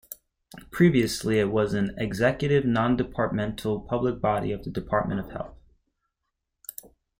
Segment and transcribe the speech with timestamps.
[0.71, 5.59] Previously it was an executive non-departmental public body of the Department of Health.